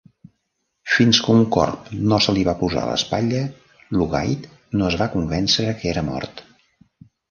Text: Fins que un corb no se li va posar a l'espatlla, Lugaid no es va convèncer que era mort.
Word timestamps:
Fins 0.93 1.19
que 1.25 1.35
un 1.41 1.43
corb 1.57 1.91
no 2.15 2.19
se 2.29 2.35
li 2.39 2.47
va 2.49 2.57
posar 2.63 2.87
a 2.87 2.93
l'espatlla, 2.93 3.45
Lugaid 4.01 4.51
no 4.79 4.93
es 4.93 5.01
va 5.05 5.13
convèncer 5.19 5.71
que 5.81 5.95
era 5.97 6.11
mort. 6.15 6.49